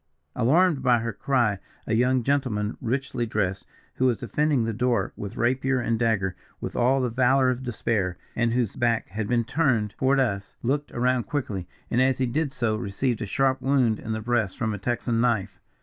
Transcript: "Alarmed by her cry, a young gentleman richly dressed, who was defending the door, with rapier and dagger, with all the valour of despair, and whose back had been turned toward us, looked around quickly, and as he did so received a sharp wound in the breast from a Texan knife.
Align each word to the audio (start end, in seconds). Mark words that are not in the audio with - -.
"Alarmed 0.35 0.81
by 0.81 0.97
her 0.97 1.13
cry, 1.13 1.59
a 1.85 1.93
young 1.93 2.23
gentleman 2.23 2.75
richly 2.81 3.27
dressed, 3.27 3.67
who 3.97 4.07
was 4.07 4.17
defending 4.17 4.63
the 4.63 4.73
door, 4.73 5.13
with 5.15 5.37
rapier 5.37 5.79
and 5.79 5.99
dagger, 5.99 6.35
with 6.59 6.75
all 6.75 7.01
the 7.01 7.09
valour 7.11 7.51
of 7.51 7.61
despair, 7.61 8.17
and 8.35 8.51
whose 8.53 8.75
back 8.75 9.09
had 9.09 9.27
been 9.27 9.43
turned 9.43 9.91
toward 9.99 10.19
us, 10.19 10.55
looked 10.63 10.91
around 10.93 11.25
quickly, 11.27 11.67
and 11.91 12.01
as 12.01 12.17
he 12.17 12.25
did 12.25 12.51
so 12.51 12.75
received 12.75 13.21
a 13.21 13.27
sharp 13.27 13.61
wound 13.61 13.99
in 13.99 14.11
the 14.11 14.21
breast 14.21 14.57
from 14.57 14.73
a 14.73 14.79
Texan 14.79 15.21
knife. 15.21 15.59